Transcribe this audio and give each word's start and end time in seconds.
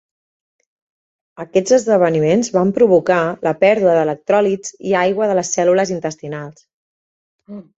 Aquests 1.43 1.75
esdeveniments 1.77 2.49
van 2.57 2.71
provocar 2.79 3.19
la 3.49 3.53
pèrdua 3.65 3.93
d'electròlits 3.99 4.75
i 4.93 4.97
aigua 5.05 5.29
de 5.33 5.37
les 5.41 5.53
cèl·lules 5.59 5.93
intestinals. 5.99 6.67